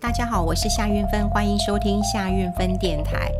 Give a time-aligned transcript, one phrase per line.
[0.00, 3.30] 大家好，我是夏运芬，欢迎收听夏运芬电台。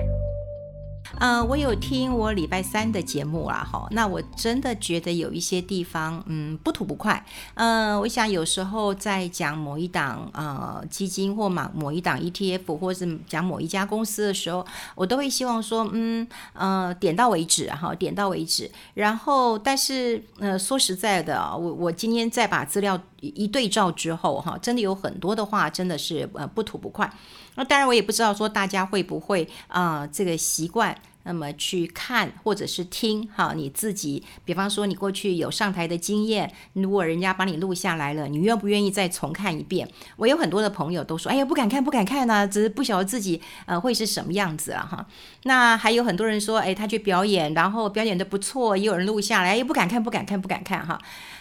[1.19, 7.23] 呃，我有听我礼拜三的节目啦，哈，那我真的觉得有一些地方，嗯，不吐不快。
[7.55, 14.65] 呃，我想有时候在讲某一档呃基金或某某一档 ETF，或是讲某一家公司的时候，
[14.95, 18.71] 我都会希望说，嗯，呃，点到为止，哈，点到为止。
[18.95, 27.11] 然后，但是，呃，说实在的，我我今天再把资料一对照之后，哈，真的有很多的话，真的是呃不吐不快。
[27.55, 30.97] 那当然，我也不知道说大家会不会啊、这个习惯。
[31.23, 39.87] 那么去看或者是听哈，你自己，比方说你过去有上台的经验，如果人家把你录下来了，你愿不愿意再重看一遍？
[40.17, 45.07] 我有很多的朋友都说，哎呀，不敢看，不敢看呢、只是不晓得自己呃会是什么样子了哈。
[45.43, 50.99] 那还有很多人说，哎，他去表演，然后表演的不错，也有人录下来，哎，不敢看，不敢看，不敢看哈。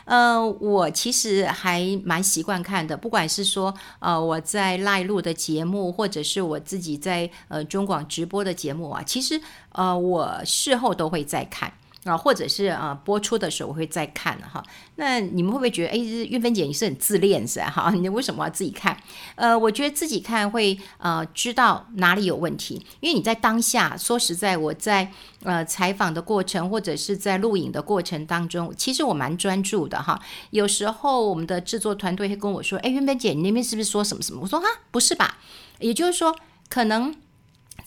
[0.09, 9.39] 呃，我其实还蛮习惯看的，不管是说呃我在赖录的节目，或者是我自己在呃中广直播的节目啊，其实
[9.71, 11.71] 呃我事后都会再看。
[12.05, 14.63] 啊，或者是啊，播出的时候我会再看哈。
[14.95, 17.59] 那你们会不会觉得，哎，韵芬姐你是很自恋是？
[17.61, 18.97] 哈，你为什么要自己看？
[19.35, 25.11] 呃，我觉得自己看会呃知道哪里有问题，因为你在当下，说实在，我在
[25.43, 30.19] 呃采访的过程或者是在录影的过程当中，其实我蛮专注的哈。
[30.51, 34.39] 有时候我们的制作团队会跟我说，哎，韵芬姐，你那边是不是说什么什么？
[34.41, 35.37] 我说哈，不是吧？
[35.79, 36.33] 也就是说，
[36.69, 37.13] 可能。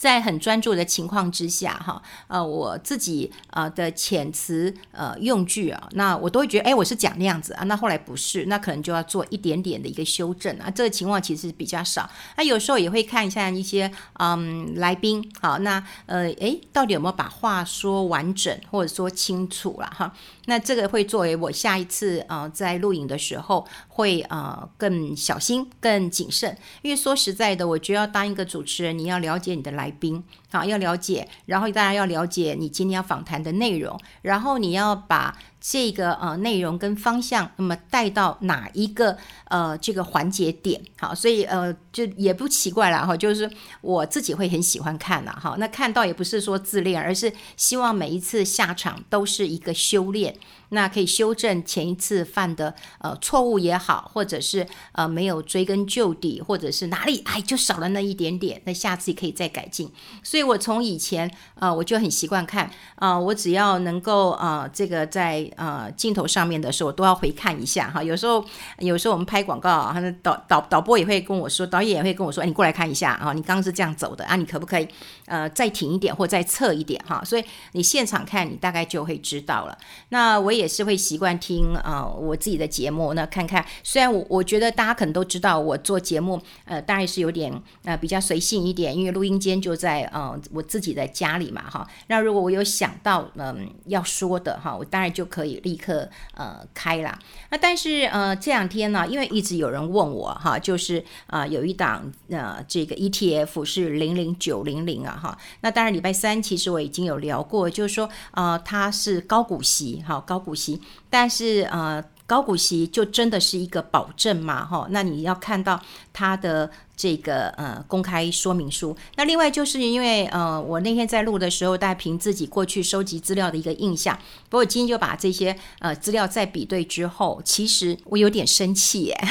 [0.02, 10.68] 在很专注的情况之下，哈，呃，我自己呃的遣词呃用句啊，那我都会觉得，哎，我是讲那样子啊，那后来不是，那可能就要做一点点的一个修正啊。
[10.68, 12.10] 这个情况其实比较少。
[12.36, 20.12] 那有时候也会看一下一些嗯来宾，好，那呃，哎，到底有没有把话说完整或者说清楚了哈？
[20.46, 35.36] 那这个会作为我下一次啊、在录影的时候会、呃、更小心、更谨慎，因为说实在的，我觉得要当一个主持人，你要了解你的来宾，好，要了解，然后大家要了解你今天要访谈的内容，然后你要把。
[35.64, 40.82] 这个呃内容跟方向，那么带到哪一个呃这个环节点？
[40.98, 43.48] 好，所以呃就也不奇怪了哈，就是
[43.80, 45.54] 我自己会很喜欢看了哈。
[45.60, 50.36] 那看到也不是说自恋，而是希望每一次下场都是一个修炼。
[50.70, 59.92] 那可以修正前一次犯的呃错误也好，或者是呃没有追根究底，或者是哪里哎就少了那一点点，那下次也可以再改进。
[60.24, 68.02] 所以我从以前呃我就很习惯看啊、我只要能够啊、这个在呃镜头上面的时候，都要回看一下哈。
[68.02, 68.44] 有时候
[68.78, 74.88] 有时候我们拍广告啊，导导导播也会跟我说，导演也会跟我说，哎，你过来看一下啊，你刚刚是这样走的啊，你可不可以
[75.26, 77.22] 呃再停一点或再侧一点哈？
[77.24, 79.78] 所以你现场看你大概就会知道了。
[80.08, 80.72] 那我也。
[80.72, 83.62] 是会习惯听啊、我自己的节目，那看看。
[83.82, 87.52] 虽然我我觉得大家可能都知道，我做节目呃，大概是有点
[87.84, 91.88] 呃比较随性一点，因为录音间就在呃我自己在家里嘛哈。
[92.08, 97.18] 那如果我有想到嗯、要说的哈，我当然就可以立刻呃开啦。
[97.50, 105.38] 那但是呃这两天呢，因为一直有人问我哈，就是啊、呃、有一档呃这个 ETF 是零零九零零啊哈。
[105.62, 110.42] 那当然礼拜三其实我已经有聊过，就是说、呃、它是高股息哈高。
[110.42, 114.64] 股息，但是呃，高股息就真的是一个保证嘛？
[114.64, 115.80] 哈，那你要看到
[116.12, 118.96] 它的这个呃公开说明书。
[119.16, 124.18] 那另外就是因为呃，我那天在录的时候，大家凭自己过去收集资料的一个印象，
[124.48, 129.24] 不过今天就把这些呃资料再比对之后，其实我有点生气耶，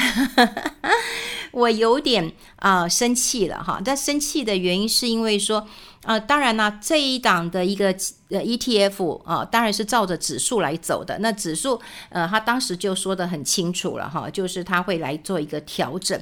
[1.52, 3.82] 我有点啊、生气了哈。
[3.84, 5.68] 但生气的原因是因为说。
[6.04, 7.96] 呃，当然呢，这一档的一个
[8.30, 11.20] 呃 ETF 啊，当然是照着指数来走的。
[11.20, 11.80] 那指数
[12.10, 16.20] 呃，他当时就说得很清楚了哈，就是他会来做一个调整。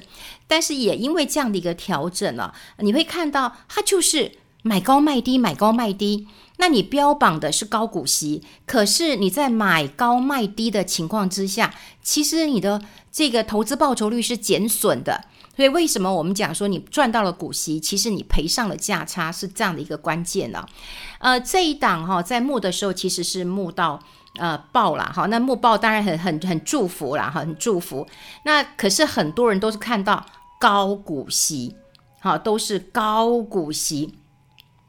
[0.47, 6.27] 但是也因为这样的一个调整了，你会看到它就是买高卖低，买高卖低。
[6.57, 11.73] 那你标榜的是高股息，可是你在买高卖低的情况之下，
[12.03, 15.23] 其实你的这个投资报酬率是减损的。
[15.59, 20.65] 所以为什么我们讲说你赚到了股息，其实你赔上了价差是这样的一个关键呢？
[21.17, 24.01] 呃，这一档哈，在募的时候其实是募到
[24.37, 28.07] 呃爆了哈，那木爆当然很很很祝福啦，很祝福。
[28.45, 30.25] 那可是很多人都是看到
[30.61, 31.75] 高股息，
[32.21, 34.15] 哈，都是高股息。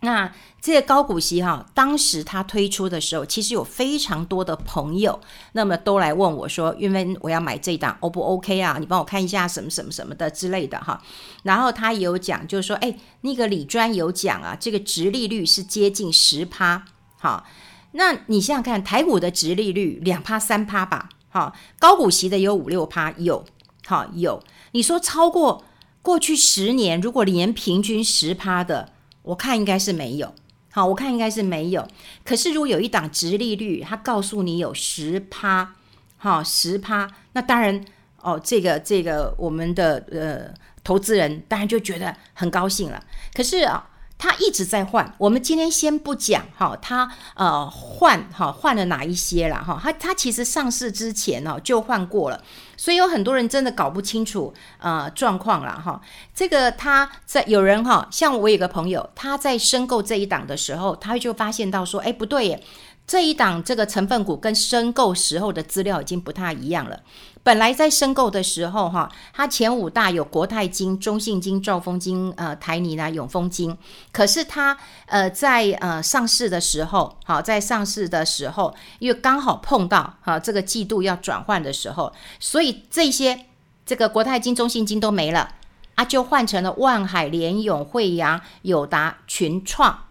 [0.03, 0.33] 那
[0.63, 5.21] 这个高股息哈，当时他推出的时候，其实有非常多的朋友，
[5.53, 8.77] 那么都来问我说：“因为，我要买这档，O 不 OK 啊？
[8.81, 11.03] 你帮我看一下什么什么什么的之类的哈。”
[11.45, 16.85] 然后他也有讲，就是说：“哎，那个李专有讲啊，这个殖利率是接近十趴，
[17.19, 17.47] 好，
[17.93, 23.45] 那你想想看，台股的殖利率两趴三趴吧，好，高股息的有五六趴，有，
[23.87, 24.43] 好有，
[24.73, 25.65] 你说超过。”
[26.03, 28.91] 过去十年如果连平均十趴的，
[29.31, 30.35] 我看应该是没有。
[30.71, 31.87] 好，我看应该是没有。
[32.25, 35.75] 可是如果有一档殖利率，它告诉你有十趴，
[36.17, 37.85] 好，十趴，那当然
[38.21, 43.03] 哦，这个这个我们的呃投资人当然就觉得很高兴了。
[43.35, 43.90] 可是啊。
[44.21, 52.39] 他一直在换，我们今天先不讲哈，他呃换哈换了哪一些了哈，他他其实上市之前呢就换过了，
[52.77, 55.99] 所以有很多人真的搞不清楚呃状况了哈。
[56.35, 62.63] 这个他在有人哈，像我有个朋友，他在申购这一档的时候，他就发现到说，哎不对耶，
[63.11, 67.01] 这一档这个成分股跟申购时候的资料已经不太一样了。
[67.43, 73.77] 本来在申购的时候，哈，它前五大有国泰金、中信金、兆丰金、呃台泥啦、永丰金。
[74.13, 83.47] 可是它呃在呃上市的时候，好，在上市的时候，因为刚好碰到哈这个季度要转换的时候，所以这些
[83.85, 85.55] 这个国泰金、中信金都没了
[85.97, 90.05] 啊，就换成了万海、联咏、慧洋、友达、群创，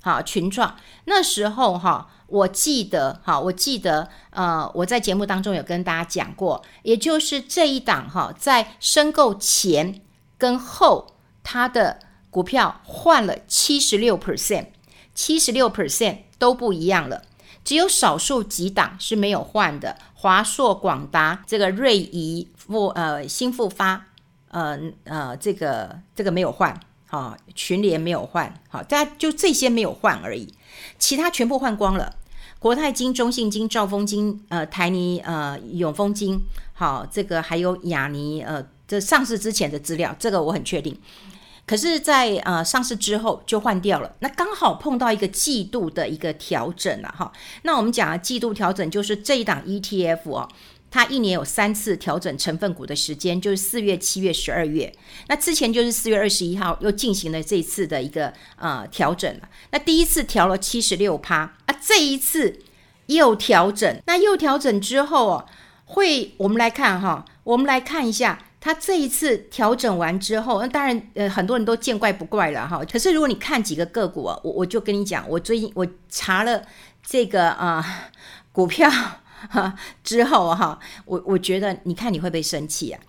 [0.00, 0.74] 好，群创
[1.04, 2.08] 那时候哈。
[2.32, 10.00] 我记得，哈，我记得，呃，我在节目当中有跟大家讲过，也就是这一档哈，在申购前
[10.38, 11.14] 跟后，
[11.44, 11.98] 它的
[12.30, 14.68] 股票换了七十六 percent，
[15.14, 17.22] 七十六 percent 都不一样了，
[17.62, 24.06] 只有少数几档是没有换的，华硕、广达、这个瑞仪、复呃新复发，
[24.48, 26.80] 呃呃，这个这个没有换，
[27.10, 30.54] 啊，群联没有换，好，大家就这些没有换而已，
[30.98, 32.16] 其他全部换光了。
[32.62, 36.40] 国泰金、中信金、兆丰金、呃台泥、呃永丰金，
[36.72, 40.96] 好，这个还有亚泥，呃，这上市之前的资料，这个我很确定。
[41.66, 47.32] 可是在，呃上市之后就换掉了，那刚好碰到一个季度的一个调整了哈。
[47.62, 50.48] 那我们讲的季度调整就是这一档 ETF 哦。
[50.92, 54.92] 它一年有三次调整成分股的时间，就是四月、七月、十二月。
[55.26, 59.48] 那之前就是四月二十一号又进行了这一次的一个呃调整了。
[59.70, 62.58] 那第一次调了七十六趴啊，这一次
[63.06, 64.02] 又调整。
[64.04, 65.46] 那又调整之后哦，
[65.86, 72.84] 会我们来看哈，我们来看一下它这一次调整完之后，那当然呃很多人都见怪不怪了哈。
[72.84, 76.62] 可是如果你看几个个股啊，我我就跟你讲，我最近我查了
[77.02, 78.10] 这个啊、
[78.52, 78.90] 股票。
[79.50, 79.74] 哈，
[80.04, 83.00] 之后哈，我我觉得，你看你会不会生气啊？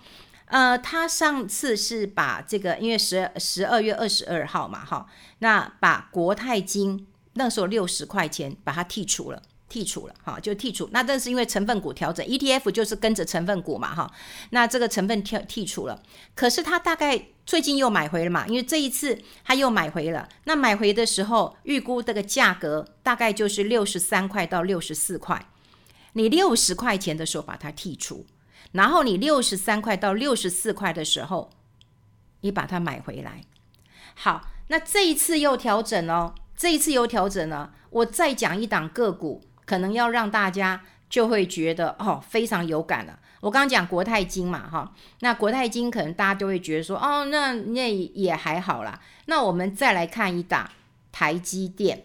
[0.48, 5.08] 呃，他上次是把这个，因为十十二月二十二号嘛，哈，
[5.40, 10.88] 那把国泰金那时候六十块钱把它剔除了，剔除了，哈，就剔除。
[10.92, 14.12] 那这是因为成分股调整，ETF 就是跟着成分股嘛，哈，
[14.52, 16.00] 那这个成分剔剔除了。
[16.36, 20.30] 可是他大概最近又买回了嘛，因为这一次他又买回了。
[20.44, 25.44] 那买回的时候预估这个价格大概就是六十三块到六十四块。
[26.14, 28.26] 你六十块钱的时候把它剔除，
[28.72, 31.50] 然后你六十三块到六十四块的时候，
[32.42, 33.42] 你把它买回来。
[34.16, 37.74] 好，那这一次又调整哦，这一次又调整了。
[37.90, 43.20] 我再讲一档个股，可能要让大家就会觉得哦非常有感了。
[43.42, 49.02] 我刚刚讲国泰金嘛，哈，那国泰金可能大家都会觉得说哦，那那也还好啦。
[49.26, 50.70] 那我们再来看一档
[51.12, 52.04] 台积电。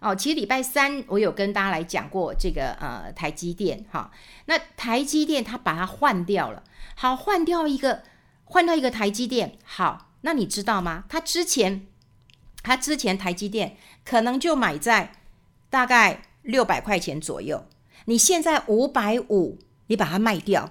[0.00, 4.10] 哦，其实礼拜三我有跟大家来讲过这个呃台积电哈，
[4.46, 6.64] 那台积电它把它换掉了，
[6.94, 8.02] 好，换掉一个
[8.44, 11.04] 换掉一个台积电，好，那你知道吗？
[11.06, 11.86] 它之前
[12.62, 15.12] 它之前台积电可能就买在
[15.68, 17.66] 大概六百块钱左右，
[18.06, 20.66] 你现在五百五，你把它卖掉，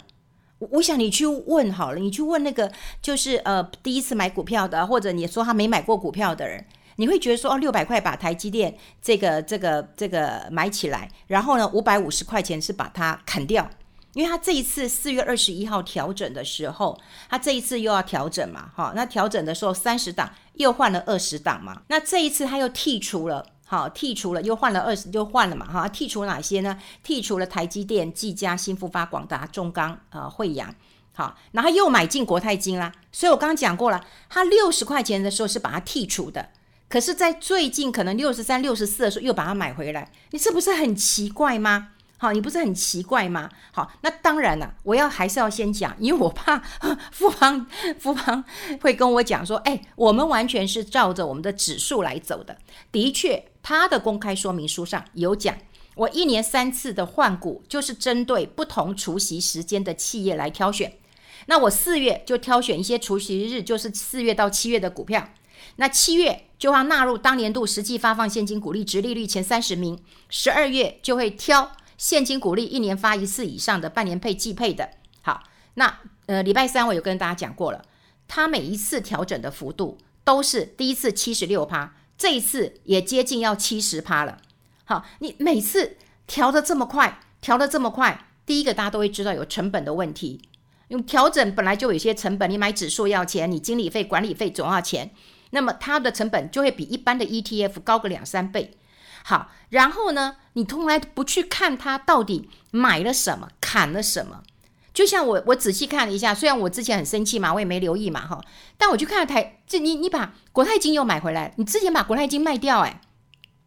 [0.58, 6.66] 我想你去问好了，你去问那个就是呃第一次买股票的，或者你说他没买过股票的人。
[7.00, 13.70] 你会觉得说哦，六百块把台积电这个这个这个买起来，然后呢，五百五十块钱是把它砍掉，
[14.12, 26.78] 因为它这一次四月二十一号调整的时候，它这一次又要调整嘛，哈，那调整的时候三十档又换了二十档嘛，那这一次它又剔除了，好，剔除了又换了二十，又换了嘛，哈，剔除哪些呢？
[27.08, 30.76] 剔除了台积电、技嘉、新富发、广达、中钢、呃，慧洋，
[31.14, 36.50] 好，然后又买进国泰金啦，所以我刚刚讲过了，它六十块钱的时候是把它剔除的。
[36.90, 41.90] 可是，在最近可能六十三、六十四的时候，又把它买回来，你这不是很奇怪吗？
[42.18, 43.50] 好，你不是很奇怪吗？
[43.72, 46.62] 好，那当然了，我要还是要先讲，因为我怕
[47.14, 47.66] 富邦
[48.00, 48.44] 富邦
[48.82, 52.58] 会跟我讲说，哎，我们完全是照着我们的指数来走的。
[52.92, 55.56] 的确，他的公开说明书上有讲，
[55.96, 60.92] 我一年三次的换股，就是针对不同除息时间的企业来挑选。
[61.46, 65.30] 那我四月就挑选一些除息日，就是四月到七月的股票。
[65.80, 74.90] 那七月就要纳入当年度实际发放现金股利值利率前三十名，十二月就会挑现金股利一年发一次以上的半年配季配的。
[75.22, 75.42] 好，
[75.76, 77.82] 那呃礼拜三我有跟大家讲过了，
[78.28, 84.38] 它每一次调整的幅度都是第一次七十六趴，这一次也接近要七十趴了。
[84.84, 85.96] 好，你每次
[86.28, 90.42] 调得这么快，调得这么快，第一个大家都会知道有成本的问题。
[90.90, 95.12] 因为调整本来就有些成本，你买指数要钱，你经理费、管理费总要钱，
[95.52, 98.78] 那么它的成本就会比一般的 ETF 高个两三倍。
[99.24, 104.44] 好，然后呢，你从来不去看它到底买了什么，砍了什么。
[104.94, 108.42] 就像我，我仔细看了一下，虽然我之前很生气嘛，我也没留意嘛，哈，
[108.78, 113.02] 但我去看了台，这你你把国泰金又买回来，你之前把国泰金卖掉，哎，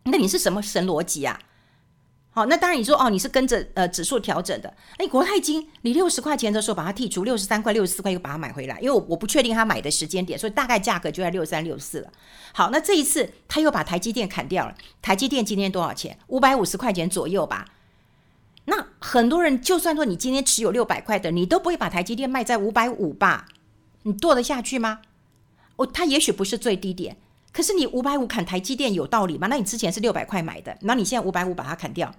[0.05, 1.39] 那你是什么神逻辑啊？
[2.35, 12.11] 好，那当然你说哦，你是跟着呃指数调整的，哎，国泰金你六十块钱的时候把它剔除，六十三块、六十四块又把它买回来，因为我我不确定他买的时间点，所以大概价格就在六三六四了。
[12.55, 16.19] 好，那这一次他又把台积电砍掉了，台积电今天多少钱？
[16.29, 17.67] 五百五十块钱左右吧。
[18.65, 23.47] 那很多人，就算说你今天持有六百块的，你都不会把台积电卖在五百五吧？
[24.05, 25.01] 你做得下去吗？
[25.77, 27.17] 哦，它也许不是最低点，
[27.53, 29.47] 可是你五百五砍台积电有道理吗？
[29.49, 32.13] 那你之前是六百块买的，那你现在五百五把它砍掉，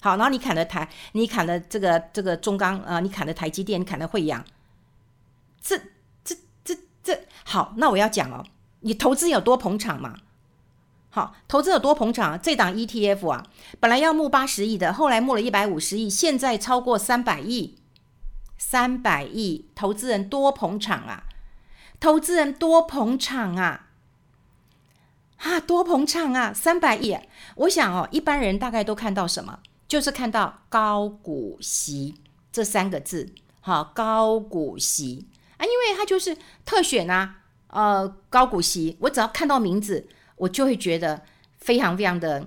[0.00, 4.42] 好，然后你砍了台，你砍了这个这个中钢啊、呃，你砍了台积电，你砍了惠阳，
[5.60, 5.78] 这
[6.24, 6.34] 这
[6.64, 8.44] 这这好，那我要讲哦，
[8.80, 10.16] 你投资有多捧场嘛？
[11.10, 12.40] 好，投资有多捧场？
[12.40, 13.46] 这档 ETF 啊，
[13.80, 17.76] 本来要募八十亿的，后来募了一百五十亿，现在超过三百亿，
[18.56, 21.24] 三百亿，投资人多捧场啊！
[21.98, 23.88] 投资人多捧场啊！
[25.70, 26.52] 多捧场啊！
[26.52, 27.16] 三百亿，
[27.54, 29.60] 我想哦，一般人大概都看到什么？
[29.86, 32.16] 就是看到高股息
[32.50, 33.32] 这三个字。
[33.60, 37.36] 好，高股息啊，因为它就是特选啊，
[37.68, 40.08] 呃，高股息，我只要看到名字。
[40.34, 41.22] 我就会觉得
[41.58, 42.44] 非常非常的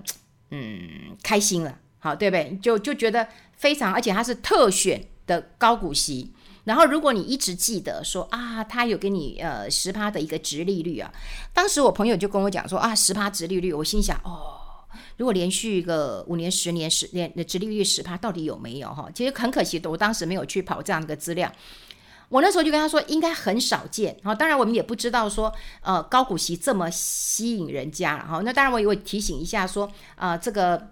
[0.50, 2.58] 嗯开心了，好，对不对？
[2.60, 6.30] 就就觉得非常，而且它是特选的高股息。
[6.64, 11.12] 然后如果你一直记得说啊，他有给你呃十趴的一个殖利率啊，
[11.52, 14.86] 当时我朋友就跟我讲说啊，十趴殖利率，我心想哦，
[15.18, 19.10] 如果连续一个五年、十年、十年的殖利率十趴，到底有没有哈？
[19.14, 21.52] 其实很可惜的，我当时没有去跑这样的一个资料。
[22.30, 24.16] 我那时候就跟他说，应该很少见。
[24.24, 28.18] 好，当然我们也不知道说，呃，高股息这么吸引人家。
[28.18, 30.88] 哈，那当然我也会提醒一下说，呃，这个。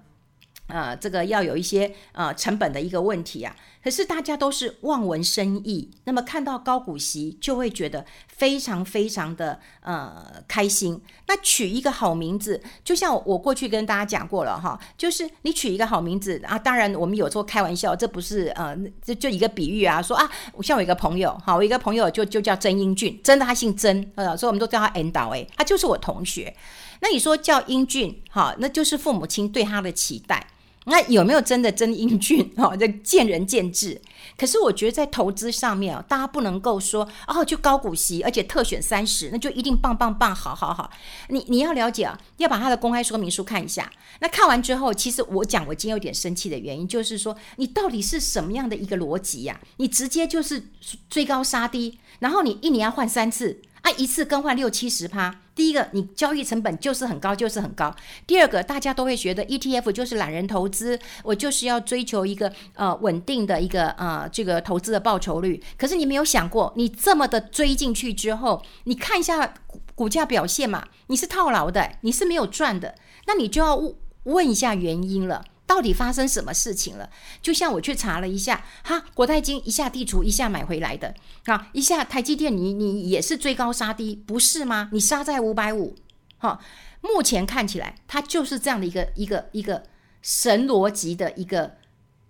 [0.68, 3.54] 呃，这个要有一些呃成本的一个问题啊。
[3.82, 11.00] 可是大家都是望文生义，那么看到高股息就会觉得非常非常的呃开心。
[11.26, 16.58] 那取一个好名字，就像我过去跟大家讲过了哈，就是你取一个好名字啊。
[16.58, 20.30] 当然我们有时候开玩笑，这不是呃就就一个比喻啊，说啊，
[20.62, 26.54] 像我一个朋友，好，我一个朋友就就叫曾英俊，真的他姓曾，呃，所以我们都叫他 N 导诶，他就是我同学。
[27.00, 30.46] 那你说叫英俊，好，那就是父母亲对他的期待。
[30.84, 32.50] 那有没有真的真英俊？
[32.58, 34.00] 哦，这见仁见智。
[34.36, 40.90] 可是我觉得在投资上面啊，大家不能够说哦，就高股息，而且特选三十，那就一定棒棒棒，好好好。
[41.28, 43.90] 你你要了解啊，要把他的公开说明书看一下。
[44.20, 49.60] 那看完之后，其实我讲我今天有点生气的原因，就是说你到底是什么样的一个逻辑呀？
[49.76, 50.68] 你直接就是
[51.08, 53.60] 追高杀低，然后你一年要换三次。
[53.82, 55.40] 啊，一次更换六七十趴。
[55.54, 57.94] 第一个，你交易成本就是很高，就是很高。
[58.26, 65.62] 第二个，大家都会觉得 ETF 就是懒人投资，我就是要追求一个呃稳定的一个呃这个投资的报酬率。
[65.76, 72.94] 可是你没有想过，你这么的追进去之后，你看一下股股价表现嘛，你是套牢的，你是没有赚的，
[73.26, 73.78] 那你就要
[74.22, 75.44] 问一下原因了。
[75.72, 77.08] 到底发生什么事情了？
[77.40, 81.14] 就像我去查了一下，哈，国泰金一下地主，一下买回来的
[81.46, 84.90] 啊，一下台积电你你也是追高杀低，不是吗？
[84.92, 85.96] 你杀在五百五，
[86.36, 86.60] 哈，
[87.00, 89.84] 目前看起来它就是这样的一个一个一个
[90.20, 91.76] 神逻辑的一个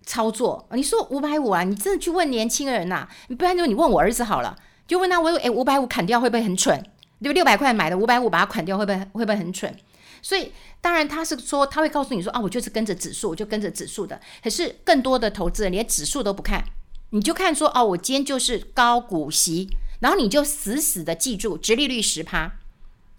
[0.06, 0.68] 操作。
[0.70, 4.56] 你说五百五啊，你真的去问年轻人呐、你不然就你问我儿子好了，
[4.86, 6.80] 就问他我诶五百五砍掉会不会很蠢？
[7.20, 7.34] 对不？
[7.34, 9.76] 六百块买的五百五把它砍掉会不会会不会很蠢？
[10.22, 14.20] 所以，当然他是说，他会告诉你说啊，我就是跟着指数，我就跟着指数的。
[14.42, 16.64] 可是更多的投资人连指数都不看，
[17.10, 19.68] 你就看说哦，我今天就是高股息，
[20.00, 22.52] 然后你就死死的记住，殖利率十趴。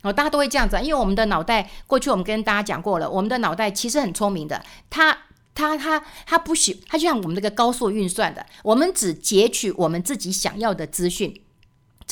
[0.04, 5.18] 哦，大家都会这样子，因为我们的脑袋过去我们跟大家讲过了，我们的脑袋其实很聪明的，它
[5.54, 11.43] 它它它不许，它就像我们这个高速运算的，我们只截取我们自己想要的资讯。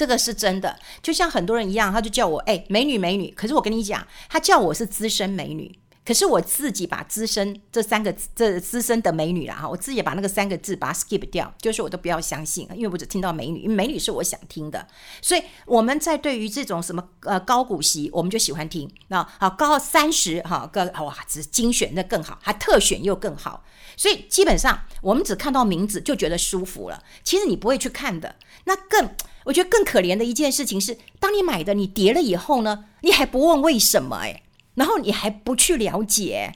[0.01, 3.31] 这个是真的，就像很多人一样，他就叫我哎，美女美女。
[3.37, 14.87] 可是我跟你讲，他叫我是资深美女，可是我自己把资深这三个字，这资深的美女啦哈，我自己把那个三个字把它 skip 掉，就是我都不要相信，因为我只听到美女，美女是我想听的。
[15.21, 18.89] 所以我们在对于这种什么呃高股息，我们就喜欢听。
[19.09, 23.63] 那好高三十哈个哇，只精选那更好，还特选又更好。
[23.95, 28.35] 所以基本上我们只看到名字就觉得舒服了，其实你不会去看的。
[28.63, 29.07] 那更
[29.45, 34.43] 我觉得更可怜的一件事情是，当你买的你跌了以后呢，你还不问为什么诶，
[34.75, 36.53] 然后你还不去了解，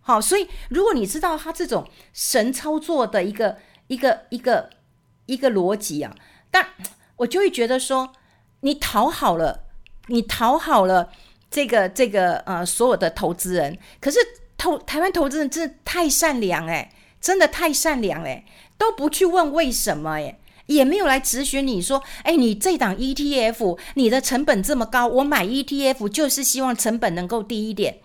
[0.00, 4.70] 好，所以如果你知道他这种神操作的一个一个一个
[5.26, 6.14] 一个逻辑啊，
[6.50, 6.68] 但
[7.16, 8.12] 我就会觉得说，
[8.60, 9.64] 你讨好了，
[10.08, 11.10] 你讨好了
[11.50, 14.18] 这个这个呃所有的投资人，可是
[14.58, 16.90] 投台湾投资人真的太善良诶，
[17.20, 18.44] 真的太善良诶，
[18.76, 20.38] 都不去问为什么诶。
[20.66, 27.98] 也没有来咨询你说，哎，你这档 ETF，你的成本这么高，我买 ETF 就是希望成本能够低一点，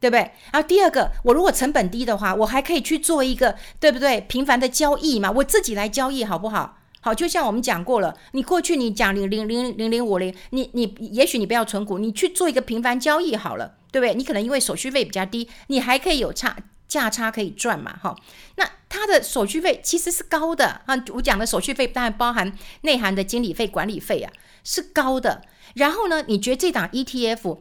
[0.00, 0.30] 对不对？
[0.52, 4.20] 然后第二个，我如果成本低的话，我还可以去做一个，对不对？
[4.22, 6.78] 频繁的交易嘛，我自己来交易好不好？
[7.00, 14.14] 好，就像我们讲过了，你过去你讲零零零零零五零，你你也许你不要存股，你去做一个频繁交易好了，对不对？
[14.14, 16.56] 你可能因为手续费比较低，你还可以有差。
[16.92, 17.96] 价差可以赚嘛？
[18.02, 18.14] 哈，
[18.56, 20.94] 那它的手续费其实是高的啊。
[21.14, 24.30] 我讲的手续费当然包含内涵的经理费、管理费啊，
[24.62, 25.40] 是高的。
[25.74, 27.58] 然后呢，你觉得这档 ETF，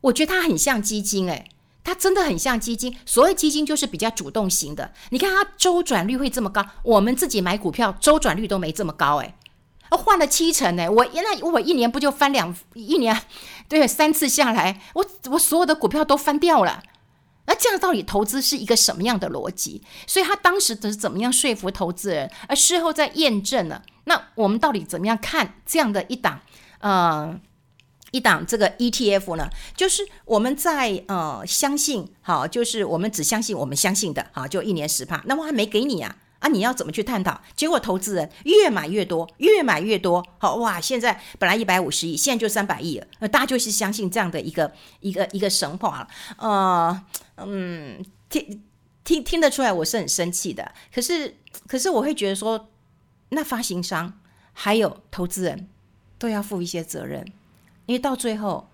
[0.00, 1.50] 我觉得它很像基金诶，
[1.84, 2.96] 它真的很像基金。
[3.04, 4.92] 所谓基金就是比较主动型的。
[5.10, 9.34] 你看它周转率会这么高，我们自己买股票周转率都没这么高诶。
[9.90, 13.20] 换了七成诶，我那我一年不就翻两一年？
[13.68, 16.82] 对，三次下来，我我所有的股票都翻掉了。
[17.50, 19.82] 那这样到底投资是一个什么样的逻辑？
[20.06, 23.82] 所以他当时是怎么样说服投资人，而事后再验证呢。
[24.04, 26.40] 那我们到底怎么样看这样的一档
[26.78, 27.36] 呃
[28.12, 29.50] 一档这个 ETF 呢？
[29.74, 36.14] 就是我们在呃相信好，就是我们只相信我们相信的好，就一年十趴，那我还没给你啊。
[36.40, 37.40] 啊，你要怎么去探讨？
[37.54, 40.26] 结果投资人越买越多，越买越多。
[40.38, 43.28] 好哇，现在本来一百五十亿，现在就三百亿了。
[43.28, 46.08] 大家就是相信这样的一个一个一个神话。
[46.38, 47.02] 呃，
[47.36, 48.62] 嗯，听
[49.04, 50.72] 听听得出来，我是很生气的。
[50.94, 52.68] 可是可是我会觉得说，
[53.28, 54.18] 那发行商
[54.52, 55.68] 还有投资人
[56.18, 57.24] 都要负一些责任，
[57.84, 58.70] 因为到最后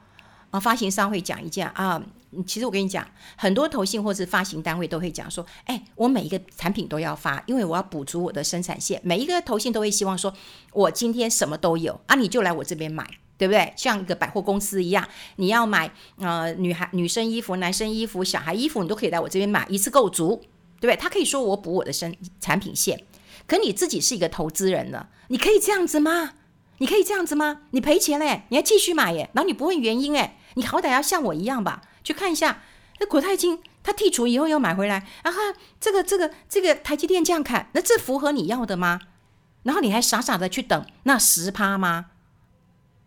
[0.53, 2.01] 啊，发行商会讲一件啊。
[2.47, 9.01] 其实我跟你讲，很多投信或是发行单位都会讲说：“哎，我每一个产品都要发，因为我要补足我的生产线。
[9.05, 10.35] 每一个投信都会希望说，
[10.73, 13.07] 我今天什么都有啊，你就来我这边买，
[13.39, 13.73] 对不对？
[13.77, 20.43] 像一个百货公司一样，你要买呃女孩女生衣服、男生衣服、小孩衣服，你都可以来我这边买，一次购足，
[20.81, 20.97] 对不对？
[20.97, 23.05] 他可以说我补我的生产品线，
[23.47, 26.35] 可你自己是一个投资人了，你可以这样子吗？
[26.79, 27.63] 你可以这样子吗？
[27.71, 32.63] 你赔钱嘞，你还继续买耶，然后你不问原因哎，你好歹要像我一样吧。”去看一下，
[33.01, 35.41] 那国泰金他剔除以后又买回来，然后
[35.81, 39.01] 这个这个这个台积电这样看，那这符合你要的吗？
[39.65, 42.07] 然后你还傻傻的去等那十趴吗？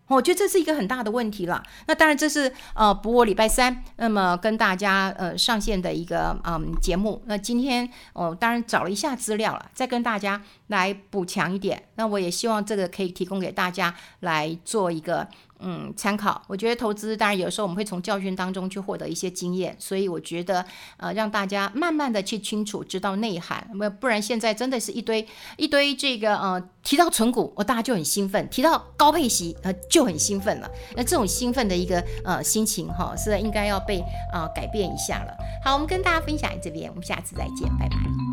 [0.08, 1.64] 我觉得这是一个很大的问题了。
[1.88, 7.22] 那当然这是呃补我礼拜三那么跟大家呃上线的一个嗯节目。
[7.28, 11.84] 那今天我、当然找了一下资料了，再跟大家来补强一点。
[11.96, 15.28] 那我也希望这个可以提供给大家来做一个。
[15.62, 16.42] 嗯，参考。
[16.48, 25.28] 我觉得投资当然有时候我们会从教训当中去获得一些经验，所以我觉得呃让大家慢慢的去清楚知道内涵，那不然现在真的是一堆
[25.58, 30.72] 一堆这个呃提到存股，我、大家就很兴奋；提到高配息呃就很兴奋了。
[30.96, 34.00] 那这种兴奋的一个呃心情哈、是应该要被
[34.32, 35.34] 啊、呃、改变一下了。
[35.62, 38.29] 好，我们跟大家分享这边，我们下次再见，拜拜。